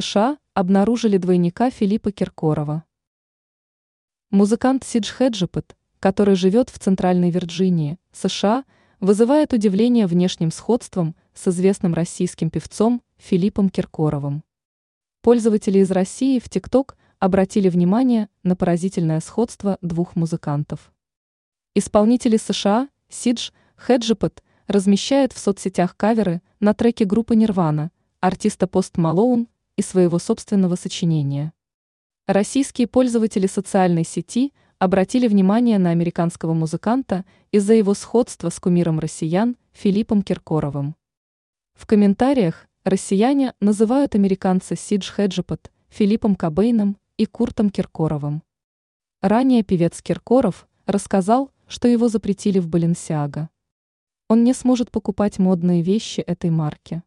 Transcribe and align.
США 0.00 0.38
обнаружили 0.54 1.16
двойника 1.16 1.70
Филиппа 1.70 2.12
Киркорова. 2.12 2.84
Музыкант 4.30 4.84
Сидж 4.84 5.10
Хеджипет, 5.12 5.76
который 5.98 6.36
живет 6.36 6.70
в 6.70 6.78
Центральной 6.78 7.30
Вирджинии, 7.30 7.98
США, 8.12 8.64
вызывает 9.00 9.52
удивление 9.52 10.06
внешним 10.06 10.52
сходством 10.52 11.16
с 11.34 11.48
известным 11.48 11.94
российским 11.94 12.48
певцом 12.48 13.02
Филиппом 13.16 13.70
Киркоровым. 13.70 14.44
Пользователи 15.22 15.80
из 15.80 15.90
России 15.90 16.38
в 16.38 16.48
ТикТок 16.48 16.96
обратили 17.18 17.68
внимание 17.68 18.28
на 18.44 18.54
поразительное 18.54 19.18
сходство 19.18 19.78
двух 19.80 20.14
музыкантов. 20.14 20.92
Исполнители 21.74 22.36
США 22.36 22.88
Сидж 23.08 23.50
Хеджипет 23.76 24.44
размещает 24.68 25.32
в 25.32 25.38
соцсетях 25.38 25.96
каверы 25.96 26.40
на 26.60 26.72
треке 26.72 27.04
группы 27.04 27.34
Нирвана, 27.34 27.90
артиста 28.20 28.68
Пост 28.68 28.96
Малоун 28.96 29.48
и 29.78 29.82
своего 29.82 30.18
собственного 30.18 30.74
сочинения. 30.74 31.52
Российские 32.26 32.88
пользователи 32.88 33.46
социальной 33.46 34.04
сети 34.04 34.52
обратили 34.80 35.28
внимание 35.28 35.78
на 35.78 35.90
американского 35.90 36.52
музыканта 36.52 37.24
из-за 37.52 37.74
его 37.74 37.94
сходства 37.94 38.50
с 38.50 38.58
кумиром 38.58 38.98
россиян 38.98 39.56
Филиппом 39.72 40.22
Киркоровым. 40.22 40.96
В 41.74 41.86
комментариях 41.86 42.66
россияне 42.82 43.54
называют 43.60 44.16
американца 44.16 44.74
Сидж 44.74 45.12
Хеджипот 45.12 45.70
Филиппом 45.90 46.34
Кобейном 46.34 46.96
и 47.16 47.24
Куртом 47.24 47.70
Киркоровым. 47.70 48.42
Ранее 49.22 49.62
певец 49.62 50.02
Киркоров 50.02 50.66
рассказал, 50.86 51.52
что 51.68 51.86
его 51.86 52.08
запретили 52.08 52.58
в 52.58 52.66
Баленсиаго. 52.66 53.48
Он 54.28 54.42
не 54.42 54.54
сможет 54.54 54.90
покупать 54.90 55.38
модные 55.38 55.82
вещи 55.82 56.20
этой 56.20 56.50
марки. 56.50 57.04